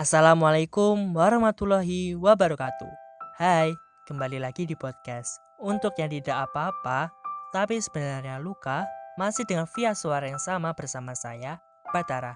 [0.00, 2.88] Assalamualaikum warahmatullahi wabarakatuh.
[3.36, 3.68] Hai,
[4.08, 5.28] kembali lagi di podcast.
[5.60, 7.12] Untuk yang tidak apa-apa,
[7.52, 8.88] tapi sebenarnya luka,
[9.20, 11.60] masih dengan via suara yang sama bersama saya,
[11.92, 12.32] Batara.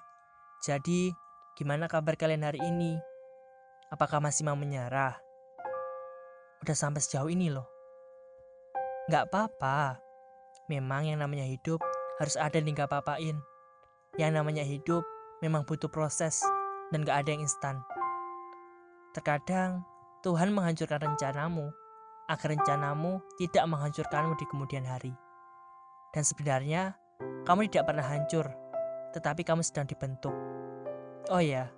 [0.61, 1.09] Jadi,
[1.57, 3.01] gimana kabar kalian hari ini?
[3.89, 5.17] Apakah masih mau menyerah?
[6.61, 7.65] Udah sampai sejauh ini loh.
[9.09, 10.05] Gak apa-apa.
[10.69, 11.81] Memang yang namanya hidup
[12.21, 13.41] harus ada yang gak apa-apain.
[14.21, 15.01] Yang namanya hidup
[15.41, 16.45] memang butuh proses
[16.93, 17.81] dan gak ada yang instan.
[19.15, 19.87] Terkadang
[20.27, 21.71] Tuhan menghancurkan rencanamu
[22.29, 25.13] agar rencanamu tidak menghancurkanmu di kemudian hari.
[26.11, 26.97] Dan sebenarnya
[27.45, 28.47] kamu tidak pernah hancur,
[29.13, 30.33] tetapi kamu sedang dibentuk.
[31.29, 31.69] Oh ya,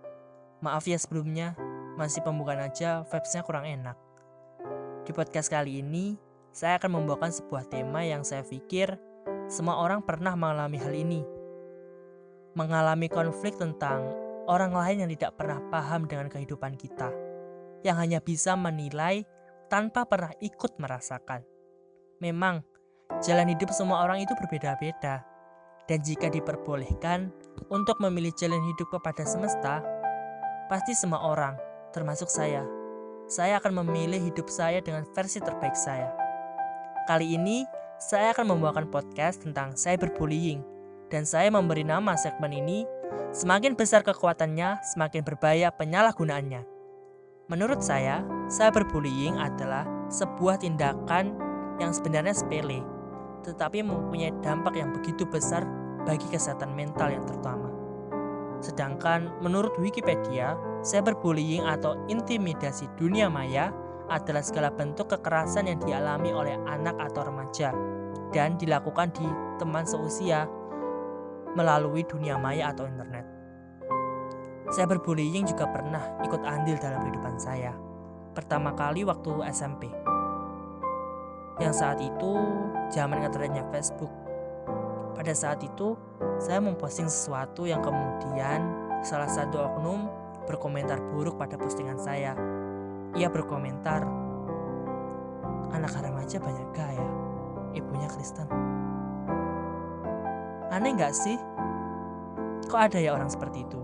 [0.63, 1.59] maaf ya sebelumnya,
[1.99, 3.99] masih pembukaan aja vibes-nya kurang enak.
[5.07, 6.19] Di podcast kali ini,
[6.51, 8.97] saya akan membawakan sebuah tema yang saya pikir
[9.47, 11.21] semua orang pernah mengalami hal ini.
[12.57, 17.11] Mengalami konflik tentang orang lain yang tidak pernah paham dengan kehidupan kita,
[17.83, 19.27] yang hanya bisa menilai
[19.67, 21.43] tanpa pernah ikut merasakan.
[22.23, 22.63] Memang,
[23.21, 25.27] jalan hidup semua orang itu berbeda-beda,
[25.91, 27.31] dan jika diperbolehkan
[27.69, 29.83] untuk memilih jalan hidup kepada semesta,
[30.71, 31.55] pasti semua orang,
[31.91, 32.63] termasuk saya,
[33.27, 36.15] saya akan memilih hidup saya dengan versi terbaik saya.
[37.11, 37.67] Kali ini,
[37.99, 40.63] saya akan membawakan podcast tentang cyberbullying,
[41.07, 42.83] dan saya memberi nama segmen ini
[43.37, 46.65] Semakin besar kekuatannya, semakin berbahaya penyalahgunaannya.
[47.47, 51.37] Menurut saya, cyberbullying adalah sebuah tindakan
[51.79, 52.83] yang sebenarnya sepele,
[53.47, 55.63] tetapi mempunyai dampak yang begitu besar
[56.03, 57.71] bagi kesehatan mental yang terutama.
[58.65, 63.71] Sedangkan menurut Wikipedia, cyberbullying atau intimidasi dunia maya
[64.09, 67.75] adalah segala bentuk kekerasan yang dialami oleh anak atau remaja
[68.31, 69.27] dan dilakukan di
[69.59, 70.47] teman seusia
[71.57, 73.25] melalui dunia maya atau internet.
[74.69, 77.73] Saya berbullying juga pernah ikut andil dalam kehidupan saya.
[78.37, 79.89] Pertama kali waktu SMP.
[81.57, 82.33] Yang saat itu
[82.93, 84.13] zaman ngetrennya Facebook.
[85.17, 85.97] Pada saat itu,
[86.37, 88.61] saya memposting sesuatu yang kemudian
[89.01, 90.13] salah satu oknum
[90.45, 92.37] berkomentar buruk pada postingan saya.
[93.17, 94.05] Ia berkomentar,
[95.73, 97.09] anak remaja banyak gaya,
[97.73, 98.45] ibunya Kristen.
[100.75, 101.39] Aneh nggak sih?
[102.67, 103.79] Kok ada ya orang seperti itu?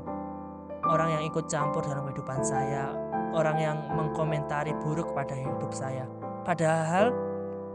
[0.82, 2.90] Orang yang ikut campur dalam kehidupan saya,
[3.30, 6.10] orang yang mengkomentari buruk pada hidup saya.
[6.42, 7.14] Padahal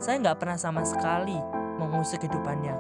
[0.03, 1.39] saya nggak pernah sama sekali
[1.79, 2.75] mengusik kehidupannya,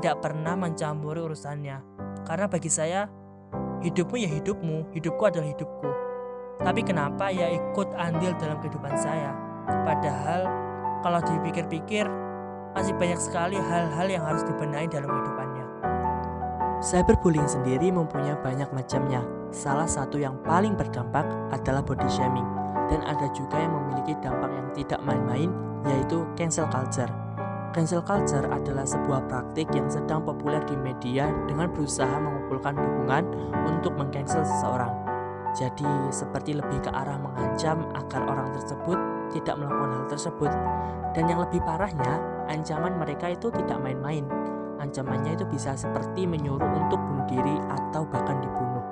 [0.00, 1.84] tidak pernah mencampuri urusannya.
[2.24, 3.04] Karena bagi saya,
[3.84, 5.90] hidupmu ya hidupmu, hidupku adalah hidupku.
[6.64, 9.36] Tapi kenapa ya ikut andil dalam kehidupan saya?
[9.84, 10.48] Padahal
[11.04, 12.08] kalau dipikir-pikir,
[12.74, 15.47] masih banyak sekali hal-hal yang harus dibenahi dalam kehidupannya.
[16.78, 19.18] Cyberbullying sendiri mempunyai banyak macamnya.
[19.50, 22.46] Salah satu yang paling berdampak adalah body shaming,
[22.86, 25.50] dan ada juga yang memiliki dampak yang tidak main-main,
[25.90, 27.10] yaitu cancel culture.
[27.74, 33.24] Cancel culture adalah sebuah praktik yang sedang populer di media dengan berusaha mengumpulkan dukungan
[33.66, 34.94] untuk mengcancel seseorang.
[35.58, 38.98] Jadi, seperti lebih ke arah mengancam agar orang tersebut
[39.34, 40.52] tidak melakukan hal tersebut.
[41.10, 44.28] Dan yang lebih parahnya, ancaman mereka itu tidak main-main,
[44.78, 48.84] Ancamannya itu bisa seperti menyuruh untuk bunuh diri atau bahkan dibunuh.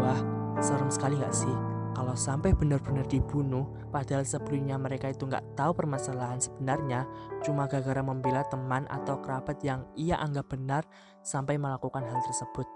[0.00, 0.20] Wah,
[0.64, 1.56] serem sekali gak sih?
[1.92, 7.10] Kalau sampai benar-benar dibunuh, padahal sebelumnya mereka itu nggak tahu permasalahan sebenarnya,
[7.42, 10.86] cuma gara-gara membela teman atau kerabat yang ia anggap benar
[11.26, 12.70] sampai melakukan hal tersebut.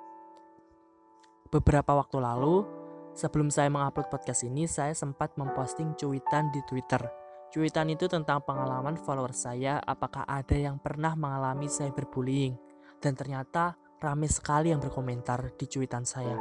[1.54, 2.66] Beberapa waktu lalu,
[3.14, 7.21] sebelum saya mengupload podcast ini, saya sempat memposting cuitan di Twitter
[7.52, 12.56] Cuitan itu tentang pengalaman follower saya apakah ada yang pernah mengalami cyberbullying.
[12.96, 16.32] Dan ternyata ramai sekali yang berkomentar di cuitan saya.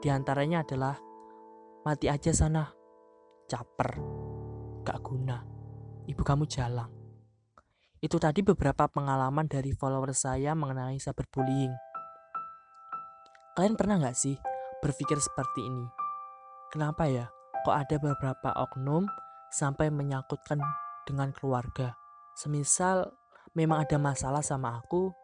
[0.00, 0.96] Di antaranya adalah,
[1.84, 2.64] mati aja sana,
[3.44, 4.00] caper,
[4.80, 5.44] gak guna,
[6.08, 6.88] ibu kamu jalang.
[8.00, 11.76] Itu tadi beberapa pengalaman dari follower saya mengenai cyberbullying.
[13.60, 14.40] Kalian pernah gak sih
[14.80, 15.84] berpikir seperti ini?
[16.72, 17.28] Kenapa ya?
[17.68, 19.04] Kok ada beberapa oknum
[19.52, 20.58] sampai menyangkutkan
[21.06, 21.94] dengan keluarga.
[22.36, 23.14] Semisal
[23.56, 25.14] memang ada masalah sama aku,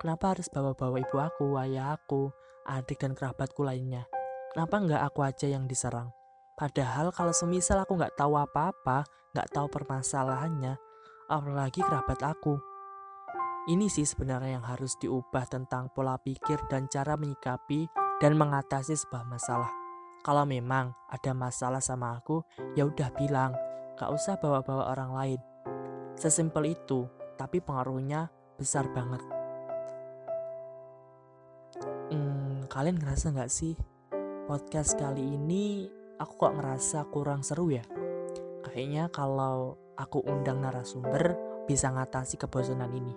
[0.00, 2.32] kenapa harus bawa-bawa ibu aku, ayah aku,
[2.64, 4.08] adik dan kerabatku lainnya?
[4.54, 6.14] Kenapa nggak aku aja yang diserang?
[6.54, 9.02] Padahal kalau semisal aku nggak tahu apa-apa,
[9.34, 10.78] nggak tahu permasalahannya,
[11.26, 12.56] apalagi kerabat aku.
[13.64, 17.88] Ini sih sebenarnya yang harus diubah tentang pola pikir dan cara menyikapi
[18.22, 19.83] dan mengatasi sebuah masalah.
[20.24, 22.40] Kalau memang ada masalah sama aku,
[22.72, 23.52] ya udah bilang,
[24.00, 25.40] gak usah bawa-bawa orang lain.
[26.16, 27.04] Sesimpel itu,
[27.36, 29.20] tapi pengaruhnya besar banget.
[32.08, 33.76] Hmm, kalian ngerasa gak sih?
[34.44, 35.88] podcast kali ini
[36.20, 37.80] aku kok ngerasa kurang seru ya.
[38.60, 43.16] Kayaknya kalau aku undang narasumber bisa ngatasi kebosanan ini.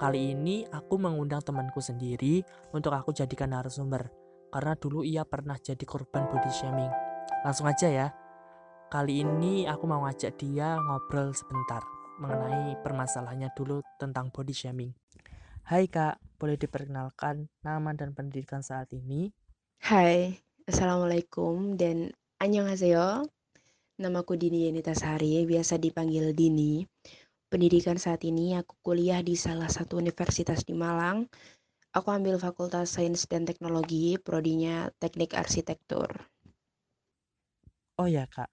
[0.00, 2.40] Kali ini aku mengundang temanku sendiri
[2.72, 4.21] untuk aku jadikan narasumber
[4.52, 6.92] karena dulu ia pernah jadi korban body shaming.
[7.40, 8.08] Langsung aja ya.
[8.92, 11.80] Kali ini aku mau ngajak dia ngobrol sebentar
[12.20, 14.92] mengenai permasalahannya dulu tentang body shaming.
[15.64, 19.32] Hai kak, boleh diperkenalkan nama dan pendidikan saat ini?
[19.80, 20.36] Hai,
[20.68, 23.24] Assalamualaikum dan Annyeonghaseyo.
[23.96, 26.84] Namaku Dini Yenita Sari, biasa dipanggil Dini.
[27.48, 31.28] Pendidikan saat ini aku kuliah di salah satu universitas di Malang.
[31.98, 36.08] Aku ambil Fakultas Sains dan Teknologi, prodinya Teknik Arsitektur.
[38.00, 38.48] Oh ya kak,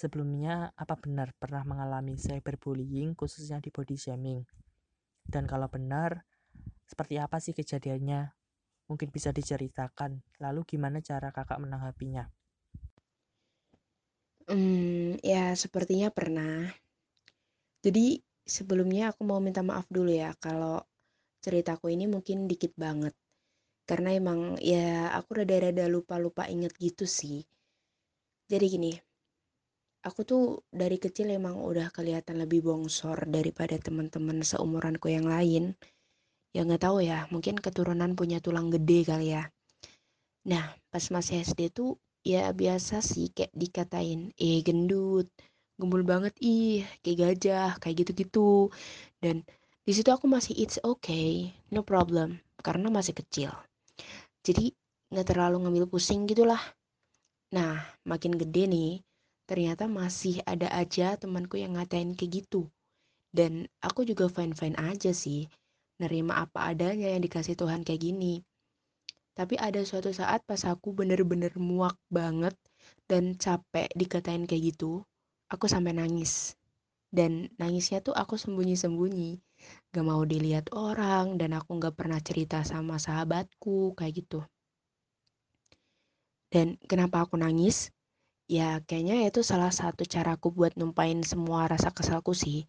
[0.00, 4.40] sebelumnya apa benar pernah mengalami cyberbullying khususnya di body shaming?
[5.32, 6.26] Dan kalau benar,
[6.90, 8.22] seperti apa sih kejadiannya?
[8.90, 10.12] Mungkin bisa diceritakan,
[10.42, 12.24] lalu gimana cara kakak menanggapinya?
[14.50, 16.66] Hmm, ya sepertinya pernah.
[17.82, 20.82] Jadi sebelumnya aku mau minta maaf dulu ya kalau
[21.42, 23.12] ceritaku ini mungkin dikit banget.
[23.84, 27.42] Karena emang ya aku rada-rada lupa-lupa inget gitu sih.
[28.46, 28.92] Jadi gini,
[30.02, 35.78] aku tuh dari kecil emang udah kelihatan lebih bongsor daripada teman-teman seumuranku yang lain
[36.52, 39.46] ya nggak tahu ya mungkin keturunan punya tulang gede kali ya
[40.42, 45.30] nah pas masih SD tuh ya biasa sih kayak dikatain eh gendut
[45.78, 48.74] gembul banget ih kayak gajah kayak gitu-gitu
[49.22, 49.46] dan
[49.82, 53.50] di situ aku masih it's okay no problem karena masih kecil
[54.46, 54.74] jadi
[55.10, 56.62] nggak terlalu ngambil pusing gitulah
[57.52, 58.92] nah makin gede nih
[59.50, 62.70] ternyata masih ada aja temanku yang ngatain kayak gitu
[63.34, 65.50] dan aku juga fine fine aja sih
[66.02, 68.42] nerima apa adanya yang dikasih Tuhan kayak gini.
[69.38, 72.52] Tapi ada suatu saat pas aku bener-bener muak banget
[73.08, 75.06] dan capek dikatain kayak gitu,
[75.48, 76.58] aku sampai nangis.
[77.08, 79.40] Dan nangisnya tuh aku sembunyi-sembunyi.
[79.92, 84.40] Gak mau dilihat orang dan aku gak pernah cerita sama sahabatku kayak gitu.
[86.52, 87.92] Dan kenapa aku nangis?
[88.44, 92.68] Ya kayaknya itu salah satu caraku buat numpain semua rasa kesalku sih.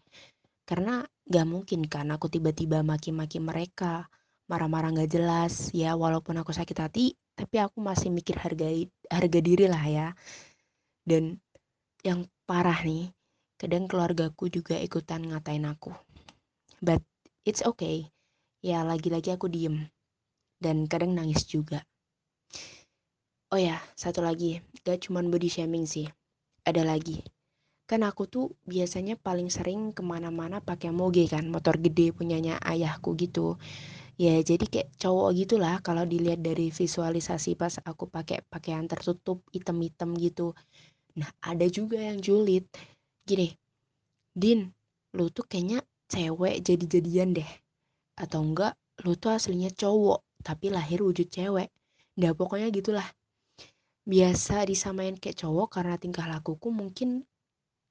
[0.64, 4.08] Karena gak mungkin kan aku tiba-tiba maki-maki mereka,
[4.48, 5.68] marah-marah gak jelas.
[5.76, 8.68] Ya walaupun aku sakit hati, tapi aku masih mikir harga
[9.12, 10.08] harga diri lah ya.
[11.04, 11.36] Dan
[12.00, 13.12] yang parah nih,
[13.56, 15.92] kadang keluargaku juga ikutan ngatain aku.
[16.84, 17.00] But
[17.48, 18.12] it's okay.
[18.60, 19.88] Ya lagi-lagi aku diem.
[20.60, 21.80] Dan kadang nangis juga.
[23.48, 24.60] Oh ya, satu lagi.
[24.84, 26.04] Gak cuman body shaming sih.
[26.68, 27.24] Ada lagi
[27.84, 33.12] kan aku tuh biasanya paling sering ke mana-mana pakai moge kan motor gede punyanya ayahku
[33.12, 33.60] gitu
[34.16, 40.16] ya jadi kayak cowok gitulah kalau dilihat dari visualisasi pas aku pakai pakaian tertutup item-item
[40.16, 40.56] gitu
[41.12, 42.64] nah ada juga yang julid
[43.28, 43.52] gini
[44.32, 44.72] Din
[45.12, 47.50] lu tuh kayaknya cewek jadi-jadian deh.
[48.14, 51.74] Atau enggak lu tuh aslinya cowok tapi lahir wujud cewek.
[52.22, 53.08] Nah pokoknya gitulah.
[54.06, 57.26] Biasa disamain kayak cowok karena tingkah lakuku mungkin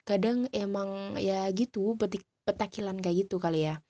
[0.07, 3.83] kadang emang ya gitu petik petakilan kayak gitu kali ya.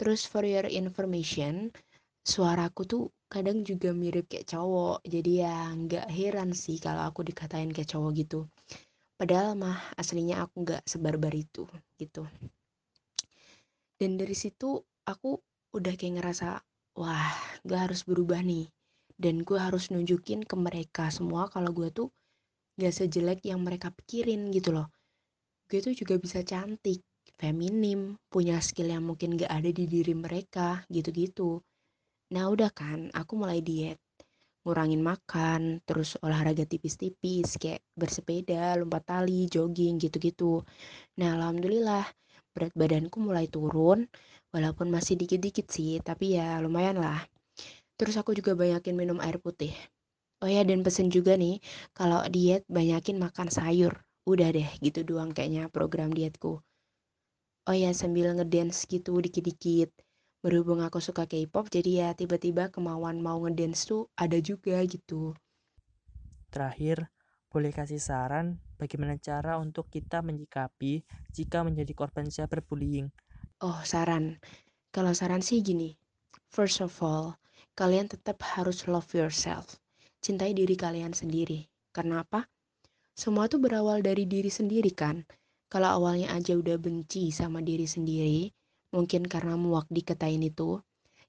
[0.00, 1.70] Terus for your information
[2.26, 5.06] suaraku tuh kadang juga mirip kayak cowok.
[5.06, 8.40] Jadi ya nggak heran sih kalau aku dikatain kayak cowok gitu.
[9.14, 11.68] Padahal mah aslinya aku nggak sebarbar itu
[12.00, 12.26] gitu
[14.02, 15.38] dan dari situ aku
[15.78, 16.58] udah kayak ngerasa
[16.98, 17.30] wah
[17.62, 18.66] gue harus berubah nih
[19.14, 22.10] dan gue harus nunjukin ke mereka semua kalau gue tuh
[22.82, 24.90] gak sejelek yang mereka pikirin gitu loh
[25.72, 27.00] gue tuh juga bisa cantik,
[27.40, 31.64] feminim, punya skill yang mungkin gak ada di diri mereka, gitu-gitu.
[32.36, 33.96] Nah udah kan, aku mulai diet.
[34.68, 40.60] Ngurangin makan, terus olahraga tipis-tipis, kayak bersepeda, lompat tali, jogging, gitu-gitu.
[41.16, 42.04] Nah alhamdulillah,
[42.54, 44.08] berat badanku mulai turun,
[44.54, 47.20] walaupun masih dikit-dikit sih, tapi ya lumayan lah.
[47.98, 49.72] Terus aku juga banyakin minum air putih.
[50.42, 51.62] Oh ya, dan pesen juga nih,
[51.94, 56.62] kalau diet banyakin makan sayur udah deh gitu doang kayaknya program dietku
[57.66, 59.90] oh ya sambil ngedance gitu dikit-dikit
[60.42, 65.34] berhubung aku suka K-pop jadi ya tiba-tiba kemauan mau ngedance tuh ada juga gitu
[66.54, 67.11] terakhir
[67.52, 71.04] boleh kasih saran bagaimana cara untuk kita menyikapi
[71.36, 73.12] jika menjadi korban cyberbullying?
[73.60, 74.40] Oh saran.
[74.88, 75.92] Kalau saran sih gini.
[76.48, 77.36] First of all
[77.76, 79.76] kalian tetap harus love yourself.
[80.24, 81.68] Cintai diri kalian sendiri.
[81.92, 82.48] Karena apa?
[83.12, 85.28] Semua tuh berawal dari diri sendiri kan.
[85.68, 88.52] Kalau awalnya aja udah benci sama diri sendiri,
[88.92, 90.80] mungkin karena muak diketain itu,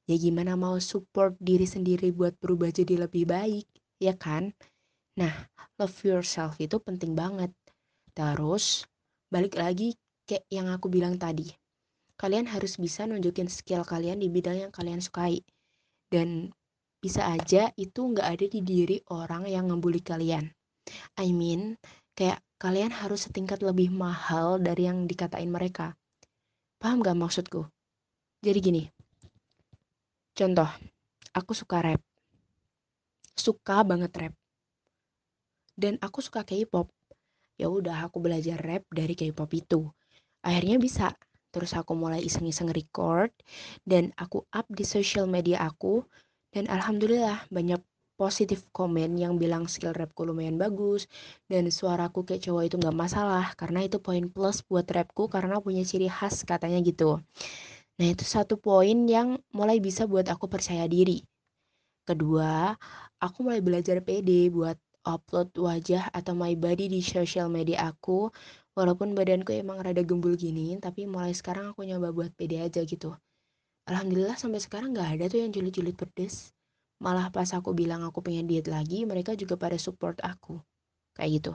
[0.04, 3.68] ya gimana mau support diri sendiri buat berubah jadi lebih baik
[4.04, 4.52] ya kan?
[5.14, 5.34] Nah,
[5.78, 7.54] love yourself itu penting banget.
[8.18, 8.86] Terus,
[9.30, 9.94] balik lagi
[10.26, 11.54] kayak yang aku bilang tadi.
[12.18, 15.42] Kalian harus bisa nunjukin skill kalian di bidang yang kalian sukai.
[16.10, 16.50] Dan
[16.98, 20.50] bisa aja itu nggak ada di diri orang yang ngebully kalian.
[21.18, 21.78] I mean,
[22.18, 25.94] kayak kalian harus setingkat lebih mahal dari yang dikatain mereka.
[26.82, 27.68] Paham gak maksudku?
[28.44, 28.84] Jadi gini,
[30.36, 30.68] contoh,
[31.32, 32.02] aku suka rap.
[33.40, 34.43] Suka banget rap.
[35.74, 36.90] Dan aku suka K-pop.
[37.58, 39.90] Ya udah aku belajar rap dari K-pop itu.
[40.42, 41.14] Akhirnya bisa.
[41.54, 43.30] Terus aku mulai iseng-iseng record
[43.86, 46.02] dan aku up di social media aku
[46.50, 47.78] dan alhamdulillah banyak
[48.18, 51.10] positif komen yang bilang skill rapku lumayan bagus
[51.50, 55.86] dan suaraku kayak cowok itu nggak masalah karena itu poin plus buat rapku karena punya
[55.86, 57.22] ciri khas katanya gitu.
[58.02, 61.22] Nah itu satu poin yang mulai bisa buat aku percaya diri.
[62.04, 62.74] Kedua,
[63.22, 68.32] aku mulai belajar pede buat upload wajah atau my body di social media aku
[68.74, 73.14] walaupun badanku emang rada gembul gini tapi mulai sekarang aku nyoba buat pede aja gitu.
[73.84, 76.56] Alhamdulillah sampai sekarang nggak ada tuh yang julid-julid pedes.
[77.04, 80.58] Malah pas aku bilang aku pengen diet lagi mereka juga pada support aku.
[81.20, 81.54] Kayak gitu.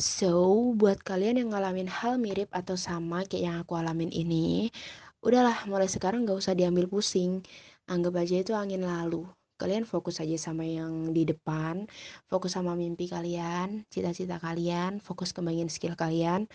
[0.00, 4.72] So buat kalian yang ngalamin hal mirip atau sama kayak yang aku alamin ini
[5.20, 7.44] udahlah mulai sekarang nggak usah diambil pusing.
[7.88, 9.28] Anggap aja itu angin lalu
[9.58, 11.90] kalian fokus aja sama yang di depan,
[12.30, 16.46] fokus sama mimpi kalian, cita-cita kalian, fokus kembangin skill kalian.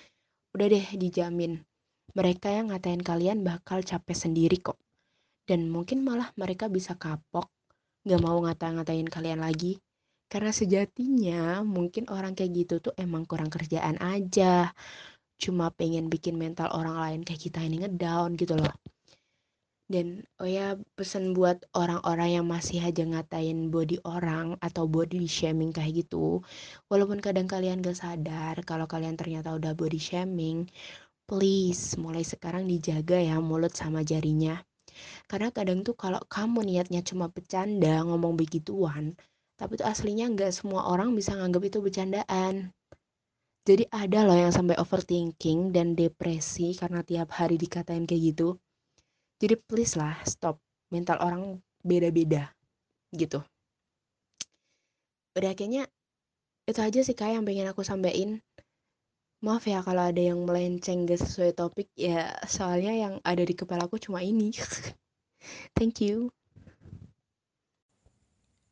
[0.55, 1.61] Udah deh dijamin.
[2.15, 4.79] Mereka yang ngatain kalian bakal capek sendiri kok.
[5.43, 7.51] Dan mungkin malah mereka bisa kapok,
[8.07, 9.83] gak mau ngata-ngatain kalian lagi.
[10.31, 14.71] Karena sejatinya mungkin orang kayak gitu tuh emang kurang kerjaan aja.
[15.37, 18.73] Cuma pengen bikin mental orang lain kayak kita ini ngedown gitu loh.
[19.93, 25.69] Dan oh ya pesan buat orang-orang yang masih aja ngatain body orang atau body shaming
[25.69, 26.41] kayak gitu.
[26.89, 30.65] Walaupun kadang kalian gak sadar kalau kalian ternyata udah body shaming,
[31.29, 34.65] please mulai sekarang dijaga ya mulut sama jarinya.
[35.29, 39.13] Karena kadang tuh kalau kamu niatnya cuma bercanda ngomong begituan,
[39.61, 42.73] tapi tuh aslinya nggak semua orang bisa nganggap itu bercandaan.
[43.61, 48.57] Jadi ada loh yang sampai overthinking dan depresi karena tiap hari dikatain kayak gitu
[49.43, 50.55] jadi please lah stop.
[50.87, 52.47] Mental orang beda-beda
[53.11, 53.43] gitu.
[55.35, 55.91] Udah kayaknya
[56.63, 58.39] itu aja sih kak yang pengen aku sampaikan
[59.43, 61.91] maaf ya kalau ada yang melenceng gak sesuai topik.
[61.99, 64.55] Ya soalnya yang ada di kepala aku cuma ini.
[65.75, 66.31] Thank you.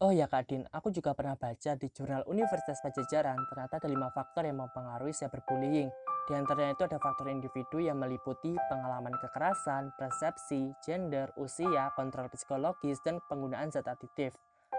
[0.02, 3.38] Oh ya Kak Din, aku juga pernah baca di jurnal Universitas Pajajaran.
[3.54, 5.94] Ternyata ada lima faktor yang mempengaruhi cyberbullying
[6.32, 13.04] di antaranya itu ada faktor individu yang meliputi pengalaman kekerasan, persepsi, gender, usia, kontrol psikologis,
[13.04, 14.32] dan penggunaan zat aditif.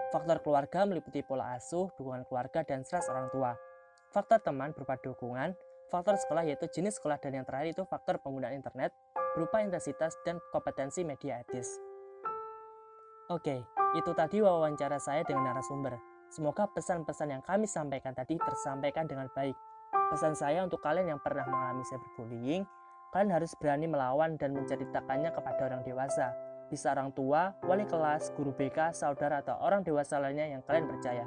[0.09, 3.53] Faktor keluarga meliputi pola asuh, dukungan keluarga, dan stres orang tua.
[4.09, 5.53] Faktor teman berupa dukungan,
[5.93, 8.89] faktor sekolah yaitu jenis sekolah, dan yang terakhir itu faktor penggunaan internet
[9.37, 11.69] berupa intensitas dan kompetensi media etis.
[13.29, 13.61] Oke,
[13.93, 16.01] itu tadi wawancara saya dengan narasumber.
[16.33, 19.53] Semoga pesan-pesan yang kami sampaikan tadi tersampaikan dengan baik.
[20.13, 22.69] Pesan saya untuk kalian yang pernah mengalami cyberbullying,
[23.09, 26.37] kalian harus berani melawan dan menceritakannya kepada orang dewasa.
[26.69, 31.25] Bisa orang tua, wali kelas, guru BK, saudara, atau orang dewasa lainnya yang kalian percaya.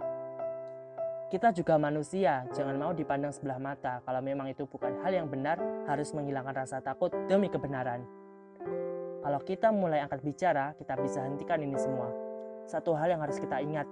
[1.27, 3.99] Kita juga manusia, jangan mau dipandang sebelah mata.
[4.07, 5.59] Kalau memang itu bukan hal yang benar,
[5.91, 8.07] harus menghilangkan rasa takut demi kebenaran.
[9.27, 12.07] Kalau kita mulai angkat bicara, kita bisa hentikan ini semua.
[12.71, 13.91] Satu hal yang harus kita ingat,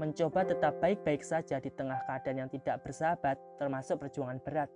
[0.00, 4.70] mencoba tetap baik-baik saja di tengah keadaan yang tidak bersahabat, termasuk perjuangan berat.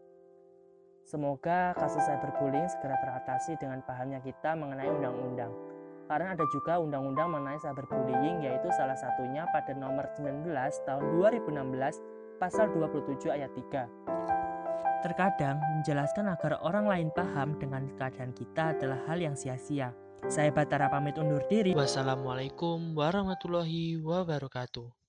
[1.07, 5.55] Semoga kasus cyberbullying segera teratasi dengan pahamnya kita mengenai undang-undang.
[6.11, 10.51] Karena ada juga undang-undang mengenai cyberbullying yaitu salah satunya pada nomor 19
[10.83, 13.87] tahun 2016 pasal 27 ayat 3.
[15.07, 19.95] Terkadang menjelaskan agar orang lain paham dengan keadaan kita adalah hal yang sia-sia.
[20.27, 21.71] Saya Batara pamit undur diri.
[21.79, 25.06] Wassalamualaikum warahmatullahi wabarakatuh.